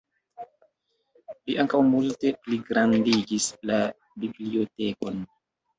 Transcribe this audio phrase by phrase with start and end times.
[1.49, 3.81] Li ankaŭ multe pligrandigis la
[4.27, 5.25] bibliotekon.